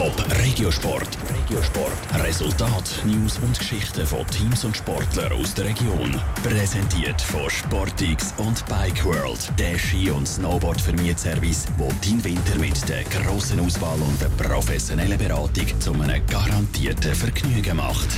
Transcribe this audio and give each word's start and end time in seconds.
Top 0.00 0.16
Regiosport. 0.42 1.18
Regiosport. 1.28 2.24
Resultat, 2.24 3.02
News 3.04 3.38
und 3.42 3.58
Geschichten 3.58 4.06
von 4.06 4.26
Teams 4.28 4.64
und 4.64 4.74
Sportlern 4.74 5.30
aus 5.34 5.52
der 5.52 5.66
Region. 5.66 6.18
Präsentiert 6.42 7.20
von 7.20 7.50
Sportix 7.50 8.32
und 8.38 8.64
Bike 8.64 9.04
World. 9.04 9.52
Der 9.58 9.76
Ski- 9.76 10.10
und 10.10 10.26
Snowboard-Vermietservice, 10.26 11.66
wo 11.76 11.92
dein 12.02 12.24
Winter 12.24 12.58
mit 12.58 12.88
der 12.88 13.04
grossen 13.04 13.60
Auswahl 13.60 14.00
und 14.00 14.18
der 14.22 14.30
professionellen 14.42 15.18
Beratung 15.18 15.66
zu 15.80 15.92
einem 15.92 16.26
garantierten 16.28 17.14
Vergnügen 17.14 17.76
macht. 17.76 18.08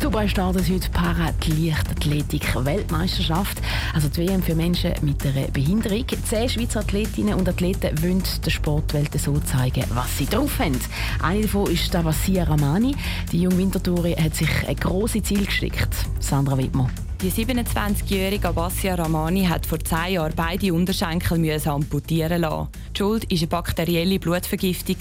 Dubai 0.00 0.26
startet 0.28 0.70
heute 0.70 0.88
Para-Leichtathletik-Weltmeisterschaft, 0.92 3.60
also 3.92 4.08
die 4.08 4.26
WM 4.26 4.42
für 4.42 4.54
Menschen 4.54 4.94
mit 5.02 5.26
einer 5.26 5.48
Behinderung. 5.48 6.06
Zehn 6.24 6.48
Schweizer 6.48 6.80
Athletinnen 6.80 7.34
und 7.34 7.46
Athleten 7.46 8.02
wollen 8.02 8.22
der 8.42 8.50
Sportwelt 8.50 9.10
so 9.20 9.38
zeigen, 9.40 9.84
was 9.90 10.16
sie 10.16 10.24
drauf 10.24 10.58
haben. 10.58 10.80
Eine 11.22 11.42
davon 11.42 11.70
ist 11.70 11.92
Tabassia 11.92 12.44
Ramani. 12.44 12.96
Die 13.30 13.42
junge 13.42 13.58
Wintertourin 13.58 14.16
hat 14.16 14.34
sich 14.34 14.48
ein 14.66 14.76
grosses 14.76 15.24
Ziel 15.24 15.44
gesteckt. 15.44 15.94
Sandra 16.18 16.56
Wittmer. 16.56 16.88
Die 17.20 17.30
27-jährige 17.30 18.48
Abassia 18.48 18.94
Ramani 18.94 19.44
hat 19.44 19.66
vor 19.66 19.80
zehn 19.80 20.14
Jahren 20.14 20.32
beide 20.34 20.72
Unterschenkel 20.72 21.60
amputieren 21.66 22.40
lassen. 22.40 22.68
Die 22.94 22.98
Schuld 22.98 23.30
war 23.30 23.36
eine 23.36 23.46
bakterielle 23.48 24.18
Blutvergiftung. 24.18 24.96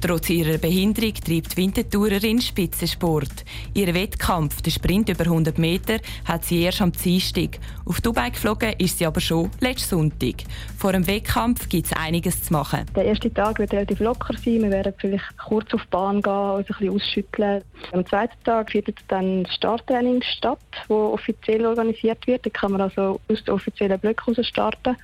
Trotz 0.00 0.30
ihrer 0.30 0.56
Behinderung 0.56 1.12
treibt 1.12 1.58
Wintertourerin 1.58 2.40
Spitzensport. 2.40 3.44
Ihr 3.74 3.94
Wettkampf, 3.94 4.62
der 4.62 4.70
Sprint 4.70 5.10
über 5.10 5.24
100 5.24 5.58
Meter, 5.58 5.98
hat 6.24 6.46
sie 6.46 6.62
erst 6.62 6.80
am 6.80 6.90
Dienstag. 6.90 7.58
Auf 7.84 8.00
Dubai 8.00 8.30
geflogen 8.30 8.72
ist 8.78 8.96
sie 8.96 9.04
aber 9.04 9.20
schon 9.20 9.50
letzten 9.60 9.96
Sonntag. 9.96 10.36
Vor 10.78 10.92
dem 10.92 11.06
Wettkampf 11.06 11.68
gibt 11.68 11.88
es 11.88 11.92
einiges 11.92 12.44
zu 12.44 12.54
machen. 12.54 12.86
Der 12.96 13.04
erste 13.04 13.32
Tag 13.32 13.58
wird 13.58 13.74
relativ 13.74 14.00
locker 14.00 14.32
sein. 14.38 14.62
Wir 14.62 14.70
werden 14.70 14.94
vielleicht 14.96 15.36
kurz 15.36 15.74
auf 15.74 15.82
die 15.82 15.88
Bahn 15.90 16.22
gehen, 16.22 16.32
uns 16.32 16.70
ein 16.70 16.76
bisschen 16.78 16.94
ausschütteln. 16.94 17.62
Am 17.92 18.06
zweiten 18.06 18.42
Tag 18.44 18.70
findet 18.70 18.96
dann 19.08 19.44
das 19.44 19.54
Starttraining 19.54 20.22
statt, 20.22 20.58
das 20.72 20.90
offiziell 20.90 21.66
organisiert 21.66 22.26
wird. 22.26 22.46
Da 22.46 22.50
kann 22.50 22.72
man 22.72 22.80
also 22.80 23.20
aus 23.28 23.44
den 23.44 23.52
offiziellen 23.52 24.00
Blöcken 24.00 24.42
starten. 24.42 24.96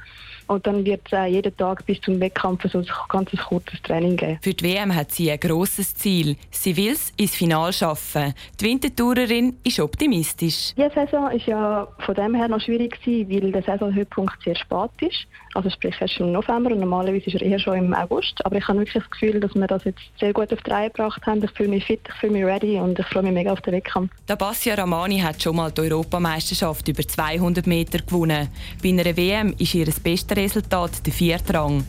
Und 0.46 0.66
dann 0.66 0.84
wird 0.84 1.00
es 1.06 1.12
äh, 1.12 1.26
jeden 1.26 1.56
Tag 1.56 1.84
bis 1.86 2.00
zum 2.00 2.20
Wettkampf 2.20 2.70
so 2.70 2.78
ein 2.78 2.86
ganz 3.08 3.30
kurzes 3.30 3.82
Training 3.82 4.16
geben. 4.16 4.38
Für 4.40 4.54
die 4.54 4.64
WM 4.64 4.94
hat 4.94 5.12
sie 5.12 5.30
ein 5.30 5.40
grosses 5.40 5.94
Ziel. 5.94 6.36
Sie 6.50 6.76
will 6.76 6.92
es 6.92 7.12
ins 7.16 7.34
Finale 7.34 7.72
schaffen. 7.72 8.34
Die 8.60 8.64
Wintertourerin 8.64 9.56
ist 9.64 9.80
optimistisch. 9.80 10.72
Die 10.76 10.88
Saison 10.94 11.24
war 11.24 11.34
ja 11.34 11.88
von 11.98 12.14
dem 12.14 12.34
her 12.34 12.48
noch 12.48 12.60
schwierig, 12.60 13.00
gewesen, 13.00 13.30
weil 13.30 13.52
der 13.52 13.62
Saisonhöhepunkt 13.62 14.42
sehr 14.44 14.56
spät 14.56 14.90
ist. 15.00 15.26
Also 15.54 15.70
sprich 15.70 15.94
erst 16.00 16.20
im 16.20 16.32
November 16.32 16.70
und 16.70 16.80
normalerweise 16.80 17.26
ist 17.26 17.34
er 17.34 17.42
eher 17.42 17.58
schon 17.58 17.78
im 17.78 17.94
August. 17.94 18.44
Aber 18.44 18.56
ich 18.56 18.68
habe 18.68 18.78
wirklich 18.78 19.02
das 19.02 19.10
Gefühl, 19.10 19.40
dass 19.40 19.54
wir 19.54 19.66
das 19.66 19.84
jetzt 19.84 20.00
sehr 20.20 20.32
gut 20.32 20.52
auf 20.52 20.62
die 20.62 20.70
Reihe 20.70 20.90
gebracht 20.90 21.24
haben. 21.24 21.42
Ich 21.42 21.50
fühle 21.52 21.70
mich 21.70 21.84
fit, 21.84 22.00
ich 22.06 22.14
fühle 22.14 22.32
mich 22.32 22.44
ready 22.44 22.78
und 22.78 22.98
ich 22.98 23.06
freue 23.06 23.22
mich 23.22 23.32
mega 23.32 23.52
auf 23.52 23.62
den 23.62 23.72
Wettkampf. 23.74 24.12
Der 24.28 24.36
Bassia 24.36 24.74
Ramani 24.74 25.18
hat 25.18 25.42
schon 25.42 25.56
mal 25.56 25.72
die 25.72 25.80
Europameisterschaft 25.80 26.86
über 26.88 27.02
200 27.02 27.66
Meter 27.66 27.98
gewonnen. 27.98 28.48
Bei 28.82 28.88
einer 28.90 29.16
WM 29.16 29.54
ist 29.58 29.74
ihr 29.74 29.86
bestes 29.86 30.35
Resultat 30.36 31.06
der 31.06 31.12
vierte 31.12 31.54
Rang. 31.54 31.84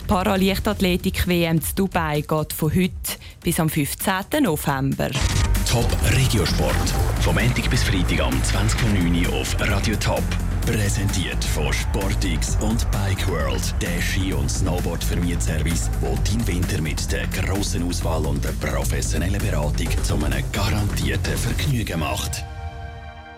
Die 0.00 0.04
Paraleichtathletik-WM 0.06 1.60
zu 1.60 1.74
Dubai 1.74 2.22
geht 2.22 2.52
von 2.52 2.74
heute 2.74 2.92
bis 3.42 3.60
am 3.60 3.68
15. 3.68 4.42
November. 4.42 5.10
Top 5.70 5.86
Regiosport. 6.16 6.74
Vom 7.20 7.36
Montag 7.36 7.70
bis 7.70 7.84
Freitag 7.84 8.20
am 8.20 8.34
20.09 8.34 9.28
Uhr 9.28 9.40
auf 9.40 9.54
Radio 9.60 9.94
Top. 9.96 10.24
Präsentiert 10.66 11.42
von 11.44 11.72
Sportix 11.72 12.56
und 12.60 12.90
Bike 12.90 13.28
World, 13.28 13.74
der 13.80 14.00
Ski- 14.00 14.32
und 14.32 14.50
Snowboard-Vermietservice, 14.50 15.90
wo 16.00 16.16
dein 16.24 16.46
Winter 16.46 16.80
mit 16.80 17.10
der 17.12 17.26
grossen 17.28 17.86
Auswahl 17.88 18.26
und 18.26 18.44
der 18.44 18.52
professionellen 18.52 19.40
Beratung 19.40 19.88
zu 20.02 20.14
einem 20.14 20.44
garantierten 20.52 21.36
Vergnügen 21.36 22.00
macht. 22.00 22.44